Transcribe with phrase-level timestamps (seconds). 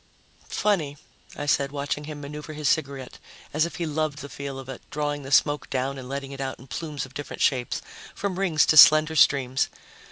[0.49, 0.97] "Funny,"
[1.37, 3.19] I said, watching him maneuver his cigarette
[3.53, 6.41] as if he loved the feel of it, drawing the smoke down and letting it
[6.41, 7.83] out in plumes of different shapes,
[8.15, 9.69] from rings to slender streams.